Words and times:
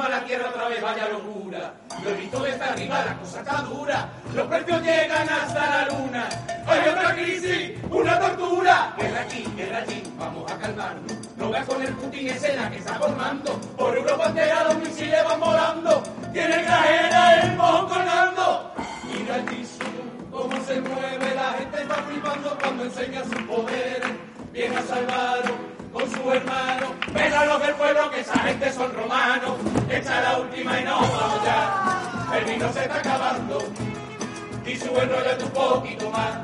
Volvimos 0.00 0.16
a 0.16 0.20
la 0.20 0.26
tierra 0.26 0.48
otra 0.48 0.68
vez, 0.68 0.80
vaya 0.80 1.08
locura. 1.08 1.74
Lo 2.02 2.14
visto 2.14 2.42
desde 2.42 2.64
arriba, 2.64 3.04
la 3.04 3.16
cosa 3.18 3.40
está 3.40 3.62
dura. 3.62 4.08
Los 4.34 4.46
precios 4.46 4.82
llegan 4.82 5.28
hasta 5.28 5.60
la 5.60 5.88
luna. 5.90 6.28
Hay 6.66 6.88
otra 6.88 7.14
crisis, 7.14 7.72
una 7.90 8.18
tortura. 8.18 8.94
Guerra 8.96 9.20
aquí, 9.20 9.44
guerra 9.56 9.78
allí, 9.78 10.02
vamos 10.18 10.50
a 10.50 10.58
calmarnos. 10.58 11.12
No 11.36 11.50
veas 11.50 11.66
con 11.66 11.82
el 11.82 11.92
Putin 11.94 12.28
escena 12.28 12.70
que 12.70 12.78
está 12.78 12.94
formando. 12.94 13.60
Por 13.76 13.94
Europa 13.94 14.26
entera 14.28 14.64
los 14.64 14.76
misiles 14.76 15.22
van 15.22 15.40
volando. 15.40 16.02
Tiene 16.32 16.62
grajera 16.62 17.42
el 17.42 17.56
mojón 17.56 17.88
colgando. 17.88 18.74
Mira 19.04 19.36
el 19.36 19.44
piso, 19.44 19.84
cómo 20.30 20.64
se 20.64 20.80
mueve. 20.80 21.34
La 21.34 21.52
gente 21.58 21.82
está 21.82 21.94
flipando 21.94 22.58
cuando 22.58 22.84
enseña 22.84 23.22
sus 23.24 23.42
poderes. 23.42 24.12
Viene 24.52 24.76
a 24.76 24.82
salvarlo 24.82 25.54
con 25.92 26.10
su 26.10 26.32
hermano. 26.32 26.99
Ven 27.14 27.32
los 27.48 27.60
del 27.60 27.74
pueblo 27.74 28.10
que 28.10 28.20
esa 28.20 28.38
gente 28.38 28.72
son 28.72 28.94
romanos. 28.94 29.56
Echa 29.90 30.20
la 30.20 30.38
última 30.38 30.80
y 30.80 30.84
no 30.84 31.00
vamos 31.00 31.44
ya. 31.44 32.36
El 32.36 32.44
vino 32.44 32.72
se 32.72 32.82
está 32.82 32.96
acabando. 32.96 33.58
Y 34.64 34.76
sube 34.76 35.02
el 35.02 35.08
rollo 35.08 35.44
un 35.44 35.50
poquito 35.50 36.10
más. 36.10 36.38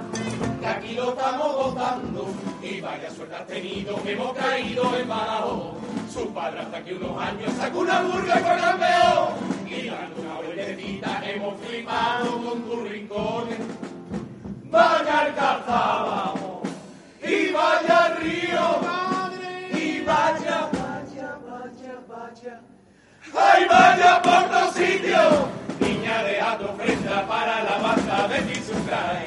Que 0.60 0.66
aquí 0.66 0.94
lo 0.94 1.10
estamos 1.10 1.54
gozando. 1.54 2.26
Y 2.62 2.80
vaya 2.80 3.10
suerte 3.10 3.36
has 3.36 3.46
tenido, 3.46 4.02
que 4.02 4.12
hemos 4.12 4.32
caído 4.36 4.96
en 4.96 5.08
Badajoz. 5.08 5.76
Su 6.12 6.32
padre 6.32 6.60
hasta 6.60 6.82
que 6.82 6.94
unos 6.94 7.22
años 7.22 7.52
sacó 7.56 7.80
una 7.80 8.02
y 8.02 8.30
fue 8.30 8.56
campeón. 8.56 9.28
Y 9.66 9.88
dando 9.88 10.22
una 10.22 10.34
vueltecita 10.34 11.22
hemos 11.24 11.60
flipado 11.60 12.42
con 12.42 12.62
tus 12.62 12.88
rincones. 12.88 13.58
Vaya 14.64 15.18
alcanzábamos. 15.20 16.60
Y 17.22 17.52
vaya 17.52 18.16
río 18.20 18.95
¡Ay, 23.34 23.66
vaya 23.68 24.22
por 24.22 24.50
dos 24.50 24.74
sitios! 24.74 25.46
Niña 25.80 26.22
de 26.22 26.38
tu 26.58 26.64
ofrenda 26.64 27.26
para 27.26 27.64
la 27.64 27.78
banda 27.78 28.28
de 28.28 28.42
Tisucray. 28.42 29.26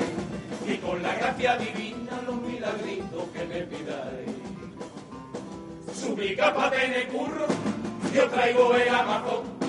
Y 0.68 0.78
con 0.78 1.04
la 1.04 1.14
gracia 1.16 1.58
divina 1.58 2.12
los 2.26 2.36
milagritos 2.36 3.24
que 3.34 3.46
me 3.46 3.62
pidáis. 3.64 4.36
Subí 5.94 6.36
capa 6.36 6.70
tener 6.72 7.08
curro, 7.10 7.48
yo 8.14 8.30
traigo 8.30 8.76
el 8.76 8.90
Amazon. 8.90 9.60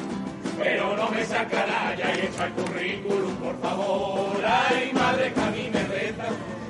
Pero 0.62 0.96
no 0.96 1.08
me 1.10 1.24
sacará 1.24 1.94
ya 1.96 2.14
y 2.14 2.26
echa 2.26 2.46
el 2.46 2.52
currículum, 2.52 3.34
por 3.36 3.60
favor. 3.60 4.44
Ay, 4.44 4.92
madre, 4.92 5.32
que 5.32 5.40
a 5.40 5.50
mí 5.50 5.70
me 5.72 5.82
reta, 5.84 6.26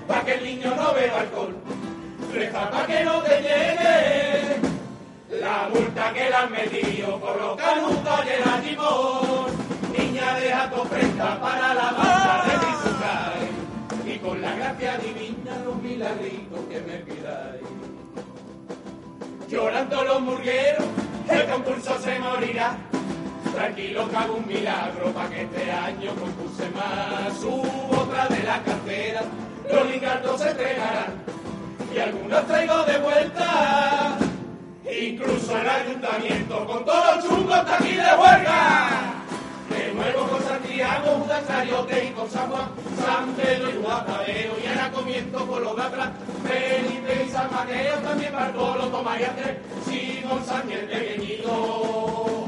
para 0.07 0.25
que 0.25 0.35
el 0.35 0.45
niño 0.45 0.75
no 0.77 0.95
beba 0.95 1.21
alcohol 1.21 1.55
reza 2.33 2.71
para 2.71 2.87
que 2.87 3.05
no 3.05 3.23
te 3.23 3.43
llegue 3.43 3.90
la 5.81 5.87
multa 5.87 6.13
que 6.13 6.29
le 6.29 6.35
han 6.35 6.53
metido 6.53 7.21
canutos 7.57 8.25
de 8.25 8.39
la 8.45 8.61
timón. 8.61 9.51
Niña, 9.97 10.35
deja 10.35 10.71
tu 10.71 10.81
ofrenda 10.81 11.41
para 11.41 11.75
la 11.75 11.93
banda 11.93 12.45
de 12.45 12.53
Tisucay 12.67 14.15
y 14.15 14.19
con 14.19 14.41
la 14.43 14.55
gracia 14.55 14.99
divina 14.99 15.59
los 15.65 15.77
milagritos 15.83 16.61
que 16.69 16.81
me 16.81 16.97
pidáis. 16.99 17.63
Llorando 19.49 20.05
los 20.05 20.21
murgueros, 20.21 20.85
el 21.29 21.47
concurso 21.47 21.99
se 22.01 22.19
morirá. 22.19 22.77
Tranquilo 23.55 24.09
que 24.09 24.17
hago 24.17 24.35
un 24.35 24.47
milagro 24.47 25.13
para 25.13 25.29
que 25.29 25.43
este 25.43 25.73
año 25.73 26.15
concurse 26.15 26.71
más. 26.71 27.37
Subo 27.41 28.01
otra 28.01 28.29
de 28.29 28.43
la 28.45 28.63
cartera, 28.63 29.23
los 29.73 29.91
lingardos 29.91 30.41
se 30.41 30.51
entregarán 30.51 31.25
y 31.93 31.99
algunos 31.99 32.47
traigo 32.47 32.85
de 32.85 32.99
vuelta. 32.99 34.20
Incluso 34.99 35.57
el 35.57 35.69
ayuntamiento 35.69 36.67
con 36.67 36.85
todos 36.85 37.17
los 37.17 37.25
chungos 37.25 37.59
está 37.59 37.77
aquí 37.77 37.93
de 37.93 38.03
huelga. 38.03 38.89
De 39.69 39.95
nuevo 39.95 40.27
con 40.27 40.43
Santiago, 40.43 41.11
Judas 41.23 41.45
Cariote 41.47 42.05
y 42.07 42.11
con 42.11 42.29
San 42.31 42.51
Juan, 42.51 42.69
San 42.99 43.33
Pedro 43.35 43.71
y 43.71 43.77
Guatabeo. 43.77 44.53
Y 44.63 44.67
ahora 44.67 44.91
comienzo 44.91 45.47
con 45.47 45.63
los 45.63 45.77
de 45.77 45.83
atrás, 45.83 46.11
Felipe 46.43 47.25
y 47.25 47.31
San 47.31 47.51
Mateo, 47.53 47.99
también 47.99 48.33
Bartolo, 48.33 48.89
Tomás 48.89 49.21
y 49.21 49.25
Andrés, 49.25 49.57
Simón 49.87 50.45
Sánchez 50.45 50.85
pequeñito. 50.87 52.47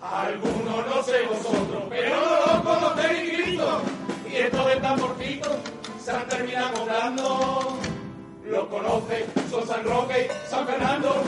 Algunos 0.00 0.86
no 0.86 1.02
sé 1.02 1.22
vosotros, 1.26 1.82
pero 1.88 2.16
no 2.16 2.46
los 2.46 2.62
conocéis 2.62 3.42
Cristo. 3.42 3.82
Y 4.30 4.36
esto 4.36 4.68
del 4.68 4.80
tamborcito 4.80 5.50
se 6.04 6.10
han 6.12 6.28
terminado 6.28 6.72
comprando. 6.74 7.79
Lo 8.60 8.68
conoce, 8.68 9.24
son 9.50 9.66
San 9.66 9.82
Roque 9.84 10.28
San 10.46 10.66
Fernando. 10.66 11.22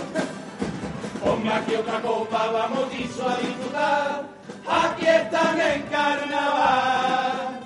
Ponme 1.25 1.51
aquí 1.51 1.75
otra 1.77 2.03
copa, 2.03 2.51
vamos 2.53 2.91
Tiso 2.91 3.27
a 3.27 3.37
disfrutar. 3.37 4.25
Aquí 4.69 5.07
están 5.07 5.59
en 5.59 5.83
carnaval. 5.85 7.61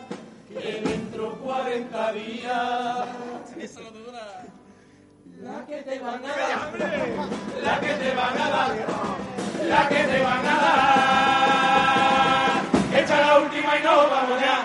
Que 0.48 0.80
dentro 0.84 1.32
40 1.38 2.12
días. 2.12 3.06
La 5.42 5.66
que 5.66 5.82
te 5.82 5.98
van 5.98 6.24
a 6.24 6.28
dar. 6.28 6.70
La 7.64 7.80
que 7.80 7.94
te 7.94 8.14
van 8.14 8.38
a 8.38 8.48
dar. 8.48 8.70
La 9.68 9.88
que 9.88 9.96
te 9.96 10.22
van 10.22 10.46
a 10.46 10.54
dar. 10.62 10.82
Echa 13.02 13.20
la 13.20 13.38
última 13.40 13.78
y 13.78 13.82
no 13.82 13.96
vamos 13.96 14.40
ya. 14.40 14.55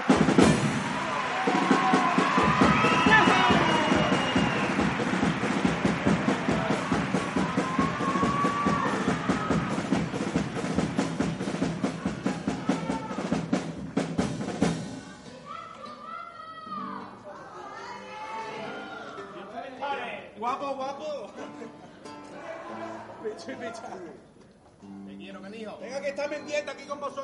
Con 26.91 26.99
vosotros 26.99 27.20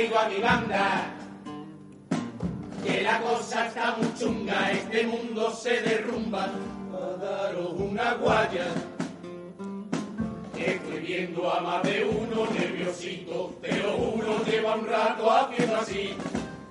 traigo 0.00 0.18
a 0.18 0.28
mi 0.28 0.40
banda. 0.40 1.04
Que 2.84 3.02
la 3.02 3.20
cosa 3.20 3.66
está 3.66 3.96
muy 3.96 4.08
chunga, 4.18 4.70
este 4.72 5.06
mundo 5.06 5.50
se 5.52 5.82
derrumba. 5.82 6.48
A 6.94 7.16
daros 7.22 7.72
una 7.76 8.14
guaya. 8.14 8.66
Estoy 10.56 11.00
viendo 11.00 11.52
a 11.52 11.60
más 11.60 11.82
de 11.82 12.04
uno 12.04 12.46
nerviosito, 12.50 13.54
te 13.62 13.78
lo 13.78 13.92
juro, 13.92 14.44
lleva 14.44 14.76
un 14.76 14.86
rato 14.86 15.30
haciendo 15.30 15.76
así. 15.76 16.14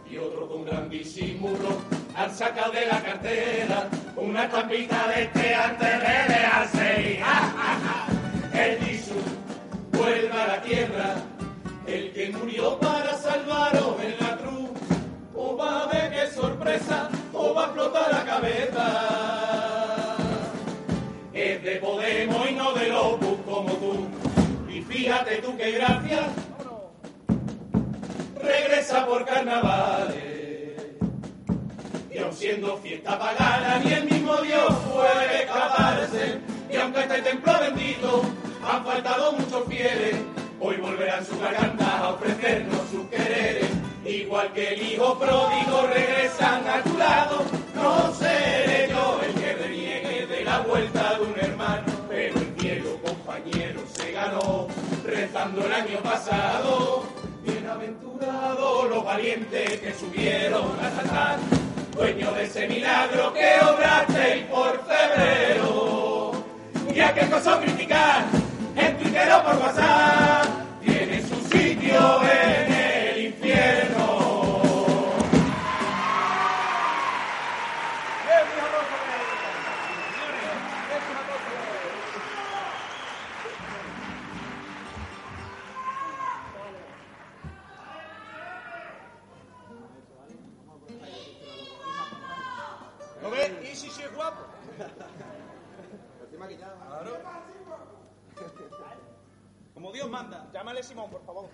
Y 0.10 0.18
otro 0.18 0.48
con 0.48 0.66
gran 0.66 0.90
disimulo, 0.90 1.82
han 2.16 2.36
sacado 2.36 2.72
de 2.72 2.86
la 2.88 3.02
cartera 3.02 3.90
una 4.16 4.46
estampita 4.46 5.08
de 5.08 5.24
este 5.24 5.56
antes 5.56 6.00
de 6.00 6.34
dejarse. 6.34 7.20
¡Ja, 7.22 7.36
ja, 7.36 7.80
ja! 7.84 8.89
Fíjate 25.60 26.34
tú 26.36 26.39
el 55.66 55.74
año 55.74 56.00
pasado. 56.04 57.04
Bienaventurados 57.44 58.90
los 58.90 59.04
valientes 59.04 59.80
que 59.80 59.94
subieron 59.94 60.78
a 60.80 60.92
saltar, 60.92 61.38
dueño 61.96 62.32
de 62.34 62.44
ese 62.44 62.68
milagro 62.68 63.34
que 63.34 63.60
obrasteis 63.66 64.44
por 64.46 64.82
febrero. 64.86 66.32
Y 66.94 67.00
a 67.00 67.14
qué 67.14 67.30
cosa 67.30 67.60
criticar 67.60 68.26
en 68.76 68.98
Twitter 68.98 69.30
o 69.32 69.44
por 69.44 69.56
WhatsApp, 69.58 70.46
tiene 70.82 71.22
su 71.22 71.36
sitio 71.50 72.22
en 72.24 72.69
Claro. 95.20 97.18
Como 99.74 99.92
Dios 99.92 100.10
manda. 100.10 100.50
Llámale 100.52 100.84
Simón, 100.84 101.10
por 101.10 101.24
favor. 101.26 101.50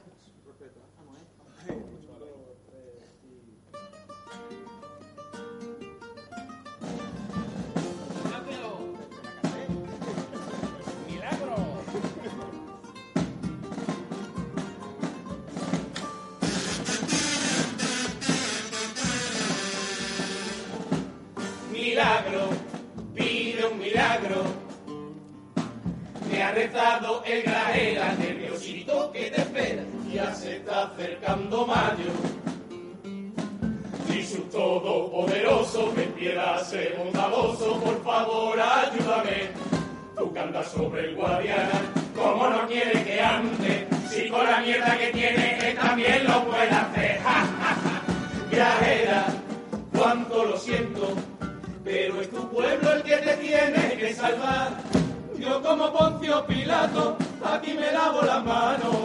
Milagro. 21.72 22.65
Milagro. 23.86 24.44
Me 26.30 26.42
ha 26.42 26.52
rezado 26.52 27.24
el 27.26 27.44
grajera, 27.44 28.16
nerviosito 28.16 29.12
que 29.12 29.30
te 29.30 29.42
espera, 29.42 29.84
ya 30.12 30.34
se 30.34 30.58
está 30.58 30.88
acercando 30.88 31.68
mayo. 31.68 32.12
Jesús 34.10 34.50
Todopoderoso, 34.50 35.92
ten 35.96 36.12
piedad, 36.14 36.64
sé 36.64 36.96
bondadoso, 36.98 37.80
por 37.80 38.04
favor 38.04 38.60
ayúdame. 38.60 39.50
Tú 40.18 40.34
que 40.34 40.40
andas 40.40 40.68
sobre 40.72 41.10
el 41.10 41.16
Guadiana, 41.16 41.82
como 42.16 42.50
no 42.50 42.68
quiere 42.68 43.04
que 43.04 43.22
ande, 43.22 43.88
si 44.10 44.30
con 44.30 44.46
la 44.46 44.62
mierda 44.62 44.98
que 44.98 45.08
tiene, 45.12 45.58
que 45.60 45.72
también 45.74 46.26
lo 46.26 46.44
puede 46.46 46.70
hacer. 46.70 47.20
Grajera, 48.52 49.28
cuánto 49.94 50.46
lo 50.46 50.58
siento, 50.58 51.14
pero 51.96 52.20
es 52.20 52.30
tu 52.30 52.50
pueblo 52.50 52.92
el 52.92 53.04
que 53.04 53.16
te 53.16 53.38
tiene 53.38 53.96
que 53.98 54.14
salvar. 54.14 54.72
Yo 55.40 55.62
como 55.62 55.94
Poncio 55.94 56.46
Pilato, 56.46 57.16
aquí 57.42 57.74
me 57.74 57.90
lavo 57.90 58.22
las 58.22 58.44
manos. 58.44 58.96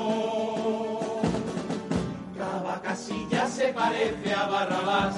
Cada 2.37 2.81
casilla 2.81 3.47
se 3.47 3.69
parece 3.69 4.35
a 4.35 4.47
Barrabás. 4.49 5.15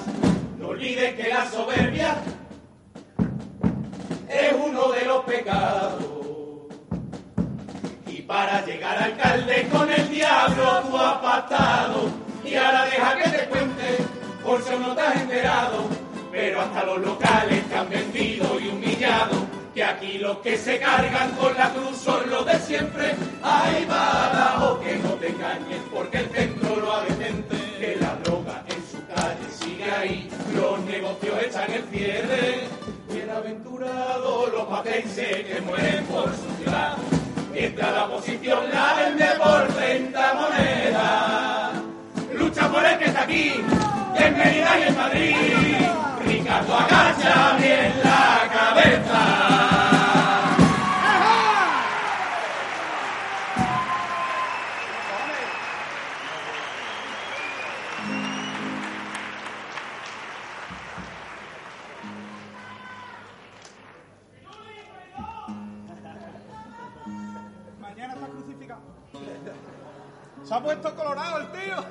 No 0.59 0.67
olvides 0.67 1.15
que 1.15 1.29
la 1.29 1.49
soberbia 1.49 2.15
es 4.29 4.53
uno 4.53 4.91
de 4.91 5.05
los 5.05 5.23
pecados. 5.23 6.03
Y 8.05 8.21
para 8.21 8.63
llegar 8.67 8.97
al 8.97 9.13
alcalde 9.13 9.67
con 9.71 9.91
el 9.91 10.09
diablo 10.11 10.81
tú 10.87 10.97
has 10.99 11.17
pactado. 11.17 12.11
Y 12.45 12.53
ahora 12.53 12.85
deja 12.85 13.17
que 13.17 13.29
te 13.29 13.45
cuente, 13.49 13.97
por 14.43 14.61
si 14.61 14.73
aún 14.73 14.83
no 14.83 14.95
te 14.95 15.01
has 15.01 15.21
enterado. 15.21 16.03
Pero 16.31 16.61
hasta 16.61 16.83
los 16.83 16.97
locales 16.97 17.52
han 17.83 17.89
vendido 17.89 18.59
y 18.59 18.67
humillado. 18.69 19.47
Que 19.73 19.83
aquí 19.83 20.17
los 20.19 20.37
que 20.37 20.55
se 20.55 20.79
cargan 20.79 21.31
con 21.31 21.55
la 21.57 21.69
cruz 21.71 21.97
son 21.97 22.29
los 22.29 22.45
de 22.45 22.59
siempre. 22.59 23.15
Ahí 23.41 23.85
va 23.89 24.69
o 24.69 24.79
que 24.79 24.95
no 24.97 25.09
te 25.13 25.29
engañes, 25.29 25.81
porque 25.91 26.17
el 26.19 26.29
centro 26.29 26.75
lo 26.75 26.93
ha 26.93 27.03
decente. 27.05 27.55
Que 27.79 27.95
la 27.99 28.15
droga 28.23 28.63
en 28.69 28.83
su 28.91 29.05
calle 29.07 29.47
sigue 29.59 29.91
ahí, 29.91 30.29
los 30.55 30.79
negocios 30.81 31.35
echan 31.43 31.71
el 31.71 31.83
cierre. 31.85 32.59
Bienaventurados 33.11 34.53
los 34.53 34.65
patenses 34.65 35.43
que 35.43 35.61
mueren 35.61 36.05
por 36.05 36.25
su 36.25 36.63
ciudad. 36.63 36.95
Mientras 37.51 37.93
la 37.93 38.05
oposición 38.05 38.59
la 38.71 38.93
vende 38.93 39.25
por 39.43 39.67
30 39.67 40.33
monedas. 40.35 41.71
Lucha 42.35 42.69
por 42.69 42.85
el 42.85 42.97
que 42.99 43.05
está 43.05 43.23
aquí, 43.23 43.53
en 44.15 44.37
Mérida 44.37 44.79
y 44.79 44.83
en 44.83 44.97
Madrid. 44.97 45.92
Ricardo 46.53 46.75
agacha 46.75 47.57
bien 47.57 47.93
la 48.03 48.47
cabeza. 48.53 49.21
Mañana 67.81 68.13
está 68.13 68.27
crucificado. 68.27 68.81
Se 70.43 70.53
ha 70.53 70.61
puesto 70.61 70.95
colorado 70.95 71.39
el 71.39 71.47
tío. 71.51 71.83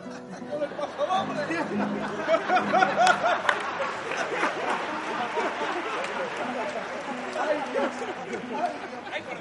Ay, 7.40 7.62
Dios. 7.72 7.92
Ay, 9.12 9.22
por 9.22 9.40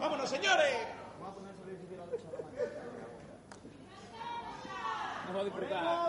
Vámonos, 0.00 0.28
señores. 0.30 0.74
Vamos 5.26 5.42
a 5.42 5.44
disfrutar. 5.44 6.07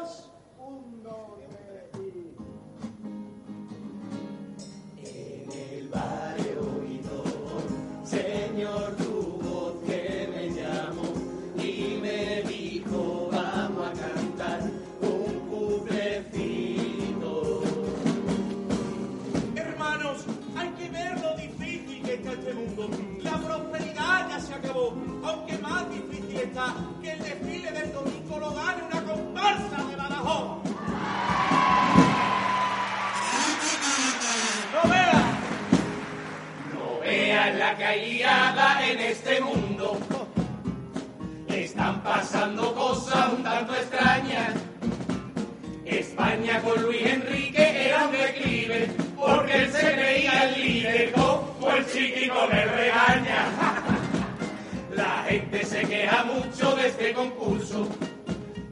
Gente 55.29 55.63
se 55.63 55.81
queja 55.81 56.23
mucho 56.23 56.75
de 56.75 56.87
este 56.87 57.13
concurso, 57.13 57.87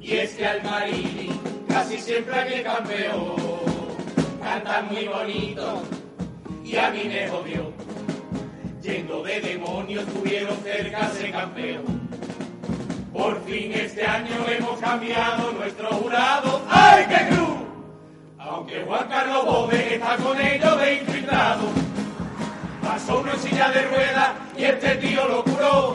y 0.01 0.13
es 0.13 0.31
que 0.31 0.47
al 0.47 0.63
Marili 0.63 1.39
casi 1.67 1.99
siempre 1.99 2.33
aquí 2.39 2.53
el 2.55 2.63
campeón. 2.63 3.35
Cantan 4.41 4.87
muy 4.87 5.07
bonito, 5.07 5.83
y 6.63 6.75
a 6.77 6.89
mí 6.89 7.03
me 7.05 7.27
jodió. 7.27 7.71
Yendo 8.81 9.21
de 9.21 9.41
demonios 9.41 10.05
tuvieron 10.05 10.57
cerca 10.63 11.11
ese 11.13 11.31
campeón. 11.31 12.07
Por 13.13 13.43
fin 13.43 13.73
este 13.73 14.05
año 14.05 14.35
hemos 14.47 14.79
cambiado 14.79 15.51
nuestro 15.51 15.89
jurado. 15.89 16.61
¡Ay, 16.69 17.05
qué 17.07 17.35
cruz! 17.35 17.57
Aunque 18.39 18.83
Juan 18.83 19.07
Carlos 19.09 19.45
Bode 19.45 19.95
está 19.95 20.15
con 20.17 20.39
ellos 20.39 20.79
de 20.79 20.95
infiltrado. 20.95 21.67
Pasó 22.81 23.19
una 23.19 23.35
silla 23.35 23.69
de 23.69 23.81
ruedas 23.81 24.29
y 24.57 24.63
este 24.63 24.95
tío 24.95 25.27
lo 25.27 25.43
curó. 25.43 25.86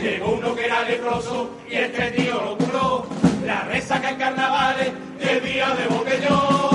Llegó 0.00 0.32
uno 0.32 0.54
que 0.54 0.64
era 0.64 0.82
leproso 0.82 1.50
y 1.68 1.74
este 1.74 2.10
tío 2.12 2.40
lo 2.40 2.56
curó. 2.56 3.06
La 3.44 3.64
resaca 3.64 4.10
en 4.10 4.16
carnavales 4.16 4.92
día 5.40 5.68
de 5.74 5.94
botellón. 5.94 6.69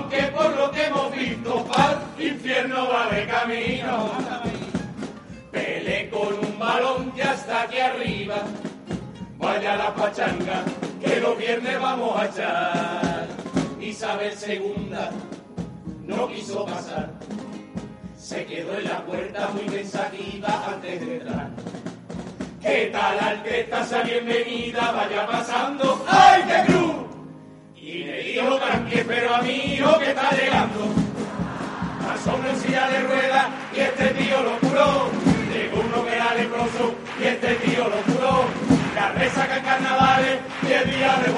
Aunque 0.00 0.22
por 0.34 0.56
lo 0.56 0.70
que 0.70 0.86
hemos 0.86 1.12
visto, 1.12 1.64
para 1.66 2.00
infierno 2.18 2.88
va 2.88 3.10
de 3.10 3.26
camino. 3.26 4.10
Pele 5.50 6.08
con 6.10 6.38
un 6.38 6.58
balón 6.58 7.12
ya 7.14 7.34
está 7.34 7.62
aquí 7.62 7.78
arriba. 7.78 8.36
Vaya 9.38 9.76
la 9.76 9.94
pachanga, 9.94 10.62
que 11.00 11.20
los 11.20 11.36
viernes 11.36 11.80
vamos 11.80 12.18
a 12.18 12.26
echar. 12.26 13.26
Isabel 13.80 14.36
segunda 14.36 15.10
no 16.06 16.28
quiso 16.28 16.64
pasar. 16.64 17.10
Se 18.16 18.44
quedó 18.46 18.78
en 18.78 18.84
la 18.84 19.04
puerta 19.04 19.48
muy 19.48 19.64
pensativa 19.64 20.64
antes 20.66 21.00
de 21.00 21.16
entrar. 21.16 21.50
¿Qué 22.60 22.90
tal 22.92 23.18
Alteza? 23.18 24.02
Bienvenida, 24.02 24.92
vaya 24.92 25.26
pasando. 25.26 26.04
¡Ay, 26.06 26.42
qué 26.46 26.72
cruz! 26.72 26.89
Y 27.92 28.04
me 28.04 28.18
dijo 28.18 28.56
tranqui, 28.56 29.02
pero 29.04 29.34
a 29.34 29.42
mi 29.42 29.50
hijo 29.50 29.98
que 29.98 30.10
está 30.10 30.30
llegando. 30.30 30.86
Pasó 32.06 32.36
una 32.36 32.54
silla 32.54 32.88
de 32.88 33.00
ruedas 33.00 33.46
y 33.74 33.80
este 33.80 34.06
tío 34.10 34.42
lo 34.42 34.58
curó. 34.60 35.10
Llegó 35.52 35.80
uno 35.80 36.04
que 36.04 36.14
era 36.14 36.34
leproso 36.34 36.94
y 37.20 37.24
este 37.26 37.54
tío 37.56 37.88
lo 37.88 37.96
curó. 38.12 38.44
La 38.94 39.10
resaca 39.12 39.56
en 39.56 39.64
carnavales 39.64 40.38
y 40.62 40.72
el 40.72 40.90
día 40.90 41.16
de. 41.24 41.30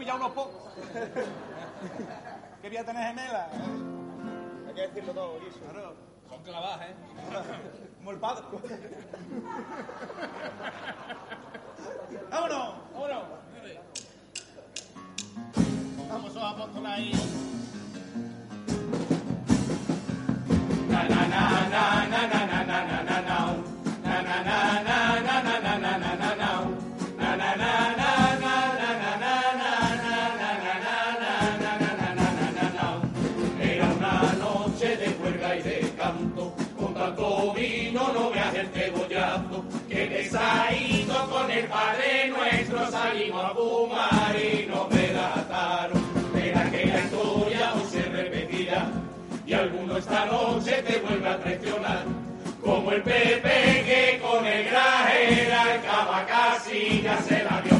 Pillado 0.00 0.18
unos 0.18 0.32
pocos. 0.32 0.72
¿Qué 2.62 2.68
voy 2.68 2.76
a 2.78 2.86
tener 2.86 3.06
gemela? 3.08 3.50
Hay 4.66 4.74
que 4.74 4.80
decirlo 4.80 5.12
todo, 5.12 5.38
Jesús. 5.40 5.60
Claro. 5.70 5.94
Son 6.28 6.42
clavadas, 6.42 6.88
¿eh? 6.88 6.94
Como 7.98 8.10
el 8.12 8.18
padre. 8.18 8.44
¡Vámonos! 12.30 12.74
¡Vámonos! 12.94 13.24
Vamos, 16.08 16.36
apóstoles 16.36 16.90
ahí. 16.90 17.12
Desaído 40.30 41.28
con 41.28 41.50
el 41.50 41.64
Padre 41.66 42.28
Nuestro 42.28 42.88
salimos 42.90 43.44
a 43.44 43.48
fumar 43.50 44.36
y 44.36 44.66
nos 44.66 44.88
delataron. 44.88 46.02
Verá 46.32 46.70
que 46.70 46.86
la 46.86 47.00
historia 47.00 47.74
hoy 47.74 47.82
se 47.90 48.02
repetirá 48.02 48.90
y 49.44 49.52
alguno 49.52 49.96
esta 49.96 50.26
noche 50.26 50.82
te 50.82 50.98
vuelve 51.00 51.28
a 51.28 51.38
traicionar. 51.38 52.04
Como 52.62 52.92
el 52.92 53.02
Pepe 53.02 53.84
que 53.84 54.20
con 54.22 54.46
el 54.46 54.64
grajera 54.66 55.74
el 55.74 55.82
cava 55.82 56.26
casi 56.26 57.02
ya 57.02 57.20
se 57.22 57.42
la 57.42 57.60
dio 57.62 57.79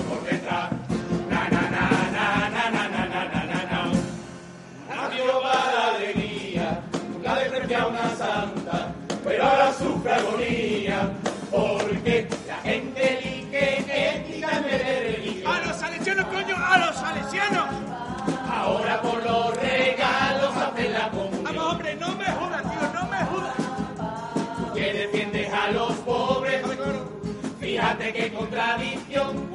a 25.71 25.73
los 25.73 25.93
pobres. 25.99 26.63
Fíjate 27.61 28.13
qué 28.13 28.33
contradicción. 28.33 29.51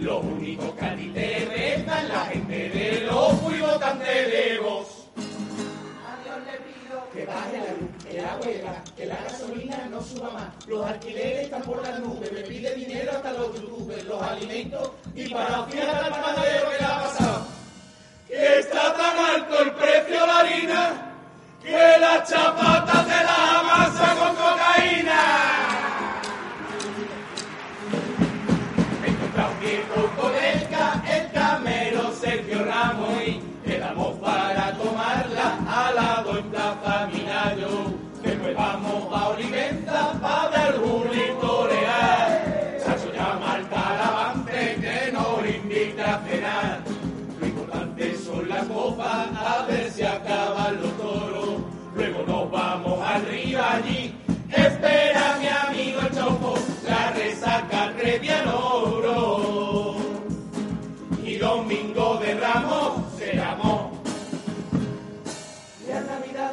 Lo 0.00 0.20
único 0.20 0.74
que 0.76 0.84
a 0.84 0.96
ti 0.96 1.10
te 1.14 1.46
resta 1.46 2.02
es 2.02 2.08
la 2.08 2.26
gente 2.26 2.68
de 2.70 3.00
loco 3.02 3.50
y 3.54 3.60
votante 3.60 4.04
de 4.04 4.58
vos. 4.60 5.08
A 6.06 6.22
Dios 6.22 6.36
le 6.46 6.58
pido 6.60 7.10
que 7.12 7.26
baje 7.26 7.58
la 7.58 7.72
luz, 7.74 7.90
y 8.12 8.16
el 8.16 8.62
gas, 8.62 8.90
que 8.96 9.06
la 9.06 9.16
gasolina 9.16 9.88
no 9.90 10.02
suba 10.02 10.30
más. 10.30 10.66
Los 10.66 10.86
alquileres 10.86 11.44
están 11.44 11.62
por 11.62 11.82
las 11.82 12.00
nubes, 12.00 12.32
me 12.32 12.40
pide 12.40 12.74
dinero 12.74 13.12
hasta 13.12 13.32
los 13.32 13.54
youtubers, 13.54 14.04
los 14.04 14.22
alimentos 14.22 14.90
y 15.14 15.28
para 15.28 15.64
fíjate 15.64 15.90
al 15.90 16.10
panadero 16.10 16.70
que 16.70 16.78
le 16.78 16.84
ha 16.84 17.02
pasado. 17.02 17.46
Que 18.28 18.58
está 18.58 18.94
tan 18.94 19.18
alto 19.18 19.62
el 19.62 19.72
precio 19.72 20.20
de 20.20 20.26
la 20.26 20.38
harina 20.38 21.13
que 21.64 21.98
las 22.00 22.28
chapatas 22.28 23.06
de 23.06 23.24
la 23.24 23.62
masa 23.62 24.14
con 24.18 24.34
cocaína. 24.36 25.20
He 29.04 29.08
encontrado 29.10 29.50
un 29.52 29.60
viejo 29.60 30.10
con 30.20 30.32
el, 30.34 30.68
ca- 30.68 31.02
el 31.16 31.32
camero 31.32 32.12
Sergio 32.20 32.64
Ramos 32.64 33.22
y 33.26 33.42
quedamos 33.64 34.18
para 34.18 34.72
tomarla 34.74 35.58
al 35.68 35.94
lado 35.96 36.38
en 36.38 36.44
Plaza. 36.50 37.08
Después 38.22 38.56
vamos 38.56 39.12
a 39.20 39.28
Olivenza 39.28 40.12
para 40.20 40.48
ver 40.48 40.78
Julito 40.78 41.68
vamos 52.54 52.98
arriba 53.00 53.74
allí. 53.74 54.14
Espera 54.50 55.36
mi 55.40 55.48
amigo 55.48 56.00
el 56.00 56.10
chopo, 56.16 56.54
la 56.88 57.10
resaca 57.10 57.92
previa 57.96 58.42
en 58.42 58.48
oro. 58.48 59.96
Y 61.24 61.36
domingo 61.36 62.16
de 62.18 62.34
Ramos 62.34 63.02
se 63.18 63.34
llamó. 63.34 63.90
La 65.88 66.00
Navidad 66.00 66.52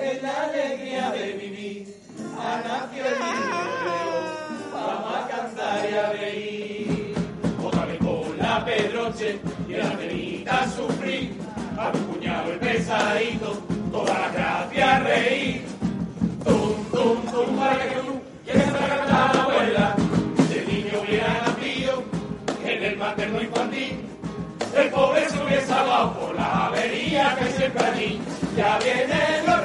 es 0.00 0.22
la 0.22 0.42
alegría 0.44 1.10
de 1.10 1.32
vivir. 1.32 1.96
Ha 2.38 2.62
nacido 2.68 3.06
el 3.06 3.18
niño 3.18 4.08
vamos 4.72 5.14
a 5.14 5.28
cantar 5.28 5.90
y 5.90 5.94
a 5.94 6.12
reír. 6.12 7.14
Otra 7.64 7.84
vez 7.86 7.98
con 7.98 8.38
la 8.38 8.64
Pedroche 8.64 9.40
y 9.68 9.72
la 9.72 9.90
venita 9.96 10.62
a 10.62 10.70
sufrir. 10.70 11.32
Ha 11.76 11.92
puñado 11.92 12.52
el 12.52 12.58
pesadito, 12.58 13.62
a 14.98 15.04
reír. 15.04 15.62
Tum, 16.44 16.84
tum, 16.90 17.16
tum, 17.30 17.56
para 17.58 17.88
que 17.88 17.94
tú, 17.96 18.20
y 18.46 18.50
esa 18.50 18.72
la 18.72 18.88
canta 18.88 19.32
la 19.34 19.42
abuela. 19.42 19.96
El 20.54 20.66
niño 20.66 21.00
hubiera 21.02 21.28
nacido 21.46 22.02
en 22.64 22.82
el 22.84 22.96
materno 22.96 23.42
infantil, 23.42 24.00
el 24.76 24.90
pobre 24.90 25.28
se 25.28 25.42
hubiese 25.42 25.66
salvado 25.66 26.12
por 26.14 26.34
la 26.34 26.66
avería 26.66 27.36
que 27.38 27.50
siempre 27.52 27.84
allí. 27.84 28.20
Ya 28.56 28.78
vienen 28.78 29.46
los 29.46 29.62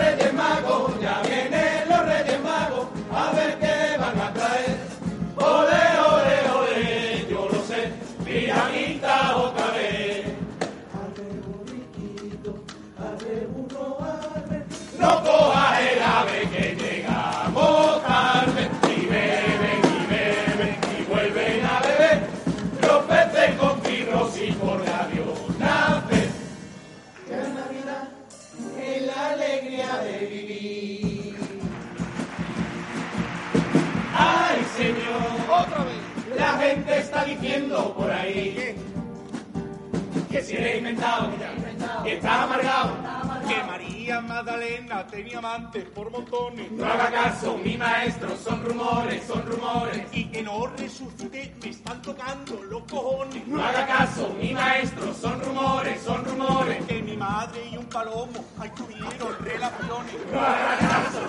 María 44.14 44.36
Magdalena 44.36 45.08
tenía 45.08 45.40
amantes 45.40 45.86
por 45.86 46.12
montones. 46.12 46.72
No 46.72 46.86
haga 46.86 47.10
caso, 47.10 47.58
mi 47.58 47.78
maestro, 47.78 48.38
son 48.38 48.64
rumores, 48.64 49.24
son 49.26 49.44
rumores. 49.46 50.06
Y 50.12 50.26
que 50.26 50.44
no 50.44 50.68
resucité, 50.68 51.56
me 51.64 51.70
están 51.70 52.00
tocando 52.02 52.62
los 52.64 52.84
cojones. 52.84 53.48
No 53.48 53.64
haga 53.64 53.88
caso, 53.88 54.30
mi 54.40 54.54
maestro, 54.54 55.14
son 55.16 55.42
rumores, 55.42 56.00
son 56.02 56.24
rumores. 56.26 56.86
Que 56.86 57.02
mi 57.02 57.18
madre 57.18 57.68
y 57.72 57.78
un 57.78 57.86
palomo 57.86 58.46
ahí 58.60 58.70
tuvieron 58.76 59.36
relaciones. 59.40 60.16
No 60.32 60.40
haga 60.40 60.78
caso. 60.78 61.22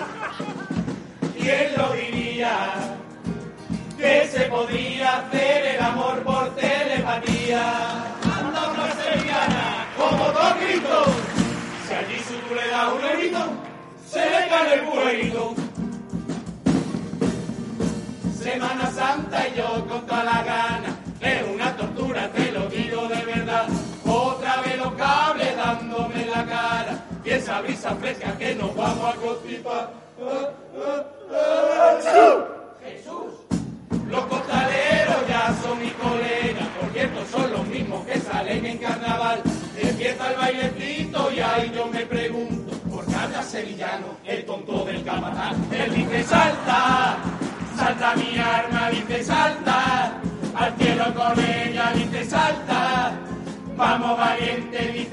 ¿Quién 1.38 1.72
lo 1.78 1.92
diría? 1.92 2.96
Que 3.96 4.28
se 4.28 4.40
podría 4.46 5.18
hacer 5.18 5.76
el 5.76 5.82
amor 5.82 6.22
por 6.22 6.54
telepatía. 6.54 8.12
Anda 8.24 8.70
una 8.72 8.92
sevillana, 8.92 9.86
como 9.96 10.24
todo 10.26 10.56
Cristo. 10.58 11.33
Un 12.74 13.00
se 14.10 14.18
le 14.18 14.48
cae 14.48 14.74
el 14.74 14.80
buenito. 14.86 15.54
Semana 18.36 18.90
Santa 18.90 19.48
y 19.48 19.56
yo 19.56 19.86
con 19.86 20.04
toda 20.04 20.24
la 20.24 20.42
gana. 20.42 20.98
Es 21.20 21.42
una 21.54 21.76
tortura, 21.76 22.32
te 22.32 22.50
lo 22.50 22.68
digo 22.68 23.06
de 23.06 23.24
verdad. 23.26 23.68
Otra 24.04 24.60
vez 24.62 24.76
los 24.76 24.92
cables 24.94 25.43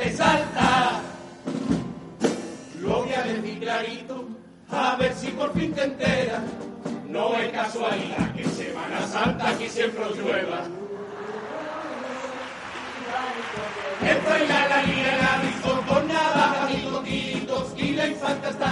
dice 0.04 0.18
salta. 0.18 1.02
Lo 2.80 3.04
voy 3.04 3.14
a 3.14 3.24
decir 3.24 3.60
clarito, 3.60 4.28
a 4.70 4.96
ver 4.96 5.14
si 5.14 5.28
por 5.28 5.54
fin 5.54 5.74
te 5.74 5.84
enteras. 5.84 6.42
No 7.08 7.36
es 7.36 7.52
casualidad 7.52 8.34
que 8.34 8.46
Semana 8.46 9.06
Santa 9.08 9.50
aquí 9.50 9.68
siempre 9.68 10.04
llueva. 10.16 10.62
Estoy 14.02 14.48
la 14.48 14.68
la 14.68 14.84
lira, 14.84 15.18
la 15.18 15.42
rizo 15.42 15.82
con 15.88 16.08
navajas 16.08 16.72
y 16.74 16.82
coquitos 16.86 17.74
y 17.78 17.92
la 17.92 18.08
infanta 18.08 18.50
está 18.50 18.71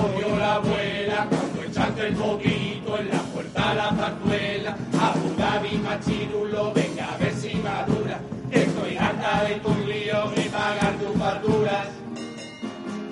cogió 0.00 0.36
la 0.36 0.54
abuela 0.54 1.26
cuando 1.28 1.62
echaste 1.62 2.06
el 2.08 2.14
poquito 2.14 2.98
en 2.98 3.08
la 3.08 3.18
puerta 3.32 3.70
a 3.70 3.74
la 3.74 3.88
zarzuela. 3.94 4.76
Abu 5.00 5.34
Dhabi 5.36 5.78
machirulo, 5.78 6.72
venga 6.72 7.12
a 7.12 7.16
ver 7.18 7.34
si 7.34 7.54
madura. 7.56 8.20
Estoy 8.50 8.96
harta 8.96 9.44
de 9.44 9.54
tus 9.56 9.78
líos 9.86 10.32
y 10.36 10.48
pagar 10.48 10.98
tus 10.98 11.16
facturas. 11.18 11.88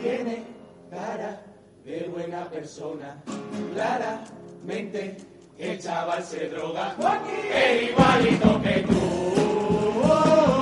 Tiene 0.02 0.44
cara 0.90 1.42
de 1.84 2.08
buena 2.12 2.44
persona, 2.48 3.16
claramente 3.74 5.16
el 5.58 5.78
chaval 5.80 6.22
se 6.22 6.48
droga. 6.48 6.94
Es 7.54 7.90
igualito 7.90 8.62
que 8.62 8.84
tú, 8.88 10.57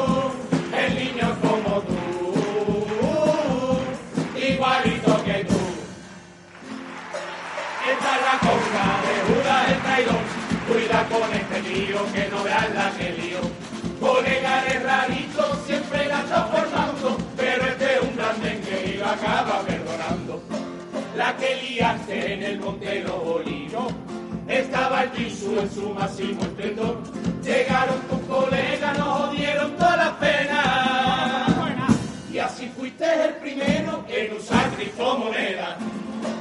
estaba 25.17 25.25
el 25.25 25.25
Jesús 25.25 25.59
en 25.59 25.71
su 25.71 25.91
máximo 25.91 26.43
esplendor. 26.43 26.99
Llegaron 27.43 28.01
tus 28.03 28.21
colegas, 28.21 28.99
nos 28.99 29.09
jodieron 29.09 29.77
todas 29.77 29.97
las 29.97 30.13
penas. 30.15 31.87
Y 32.33 32.39
así 32.39 32.71
fuiste 32.77 33.05
el 33.25 33.35
primero 33.37 34.05
en 34.09 34.37
usar 34.37 34.71
criptomonedas. 34.71 35.77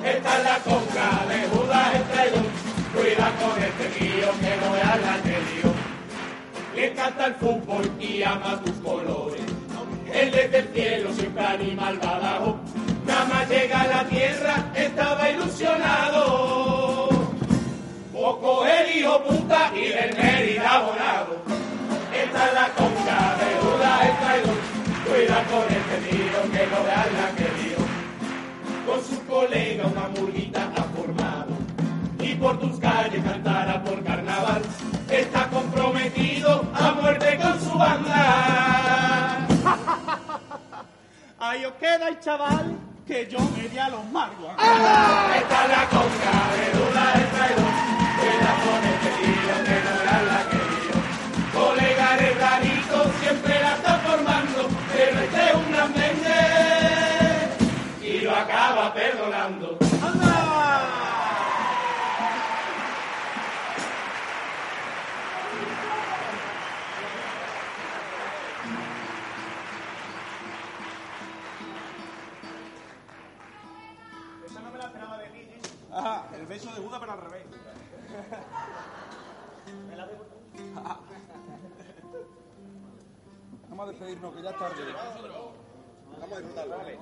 Esta 0.03 0.37
es 0.37 0.43
la 0.43 0.57
conga 0.59 1.25
de 1.29 1.47
Judas 1.47 1.95
el 1.95 2.03
traidor. 2.03 2.45
Cuida 2.93 3.31
con 3.39 3.63
este 3.63 3.85
tío 3.99 4.27
que 4.39 4.65
no 4.65 4.71
veas 4.73 5.01
la 5.01 5.23
que. 5.23 5.35
Le 6.75 6.91
encanta 6.91 7.27
el 7.27 7.35
fútbol 7.35 7.89
y 8.01 8.21
ama 8.23 8.61
tus 8.65 8.75
colores. 8.83 9.41
Él 10.13 10.31
desde 10.31 10.59
el 10.59 10.67
cielo 10.73 11.13
siempre 11.13 11.45
anima 11.45 11.87
al 11.87 11.99
badajo. 11.99 12.57
Nada 13.07 13.25
más 13.25 13.49
llega 13.49 13.81
a 13.81 13.87
la 13.87 14.03
tierra, 14.05 14.71
estaba 14.75 15.29
ilusionado. 15.29 16.74
Poco 18.25 18.65
el 18.65 18.97
hijo 18.97 19.23
puta 19.23 19.71
y 19.75 19.89
del 19.89 20.17
Mérida 20.17 20.77
abonado. 20.77 21.37
Esta 22.11 22.47
es 22.47 22.53
la 22.55 22.69
conga 22.69 23.37
de 23.37 23.45
Judas 23.61 24.01
el 24.01 24.17
traidor. 24.17 24.59
Cuida 25.05 25.43
con 25.43 25.65
este 25.69 25.97
tío 26.09 26.39
que 26.51 26.65
no 26.65 26.83
veas 26.85 27.11
la 27.13 27.27
que 27.35 27.47
lío. 27.61 27.81
Con 28.87 28.99
su 29.05 29.23
colega 29.27 29.85
una 29.85 30.07
murguita 30.07 30.71
ha 30.75 30.83
formado. 30.97 31.51
Y 32.17 32.33
por 32.33 32.59
tus 32.59 32.79
calles 32.79 33.23
cantará 33.23 33.83
por 33.83 34.03
carnaval. 34.03 34.63
Está 35.07 35.47
comprometido 35.49 36.65
a 36.73 36.91
muerte 36.93 37.37
con 37.39 37.61
su 37.61 37.77
banda. 37.77 39.47
Ahí 41.41 41.63
os 41.63 41.73
queda 41.73 42.07
el 42.07 42.19
chaval 42.21 42.75
que 43.05 43.27
yo 43.27 43.37
me 43.55 43.69
di 43.69 43.77
a 43.77 43.89
los 43.89 44.03
margos. 44.05 44.49
Esta 44.49 45.63
es 45.63 45.69
la 45.69 45.89
conga 45.89 46.33
de 46.55 46.71
duda 46.79 47.13
el 47.13 47.29
traidor. 47.29 47.94
Cuida 48.25 48.55
con 48.63 48.83
este 48.83 49.09
tío 49.21 49.63
que 49.65 49.83
no 49.83 49.94
despedirnos, 83.95 84.35
que 84.35 84.41
ya 84.41 84.49
es 84.49 84.59
tarde. 84.59 84.83
Vamos 86.19 86.31
a 86.31 86.39
disfrutar, 86.39 86.69
vale. 86.69 86.99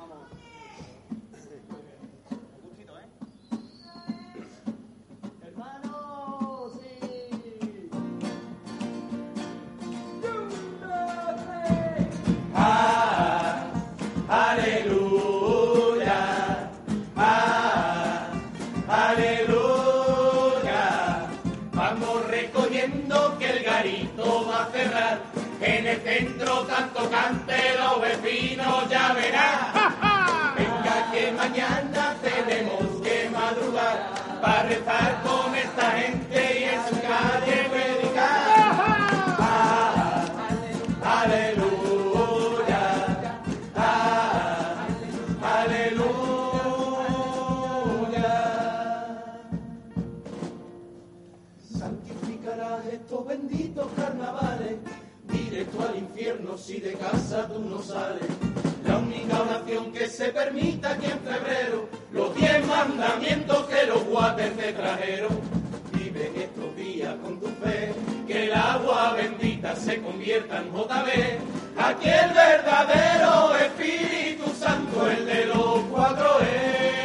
Centro 26.13 26.61
tanto 26.67 27.09
cante 27.09 27.57
los 27.79 27.99
vecinos 27.99 28.87
ya 28.87 29.13
verán. 29.13 30.55
Venga 30.55 31.11
que 31.11 31.31
mañana 31.31 32.15
tenemos 32.21 33.01
que 33.01 33.31
madrugar 33.31 34.11
para 34.39 34.61
rezar 34.63 35.23
con 35.23 35.55
esta 35.55 35.89
gente 35.93 36.59
y 36.59 36.63
en 36.65 36.81
su 36.87 37.01
calle 37.01 37.67
predicar. 37.71 38.45
Ah, 39.39 40.25
Aleluya, 41.23 42.83
ah, 43.75 44.85
aleluya. 45.63 46.13
Santificarás 51.79 52.85
estos 52.85 53.25
benditos 53.25 53.87
carnavales, 53.95 54.77
directo 55.53 55.87
al 55.87 55.97
infierno 55.97 56.57
si 56.57 56.79
de 56.79 56.93
casa 56.93 57.47
tú 57.47 57.59
no 57.59 57.79
sales. 57.79 58.23
La 58.87 58.97
única 58.97 59.39
oración 59.39 59.91
que 59.91 60.07
se 60.07 60.29
permita 60.29 60.93
aquí 60.93 61.05
en 61.05 61.19
febrero, 61.19 61.87
los 62.11 62.35
diez 62.35 62.65
mandamientos 62.65 63.67
que 63.67 63.85
los 63.85 64.03
guates 64.05 64.57
te 64.57 64.73
trajeron. 64.73 65.39
Vive 65.93 66.31
estos 66.43 66.75
días 66.75 67.15
con 67.21 67.39
tu 67.39 67.45
fe, 67.63 67.93
que 68.27 68.45
el 68.45 68.53
agua 68.53 69.13
bendita 69.13 69.75
se 69.75 70.01
convierta 70.01 70.57
en 70.57 70.73
JB. 70.73 71.77
Aquí 71.77 72.09
el 72.09 72.33
verdadero 72.33 73.55
Espíritu 73.55 74.49
Santo, 74.55 75.07
el 75.07 75.23
de 75.23 75.45
los 75.45 75.79
cuatro 75.91 76.39
es. 76.39 77.03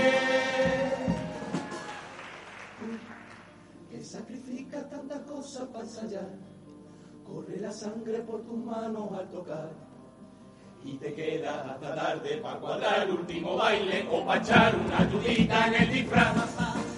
Que 3.91 4.03
sacrifica 4.03 4.89
tantas 4.89 5.21
cosas 5.21 5.69
para 5.69 5.85
ensayar, 5.85 6.48
corre 7.29 7.61
la 7.61 7.71
sangre 7.71 8.19
por 8.21 8.43
tus 8.43 8.59
manos 8.59 9.13
al 9.13 9.29
tocar. 9.31 9.71
Y 10.85 10.95
te 10.95 11.13
quedas 11.13 11.67
hasta 11.67 11.95
tarde 11.95 12.37
para 12.39 12.61
cuadrar 12.61 13.03
el 13.03 13.11
último 13.11 13.57
baile 13.57 14.07
o 14.11 14.25
para 14.25 14.41
echar 14.41 14.75
una 14.77 14.99
ayudita 14.99 15.67
en 15.67 15.75
el 15.75 15.93
disfraz. 15.93 16.98